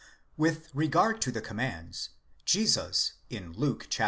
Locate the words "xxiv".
3.87-3.99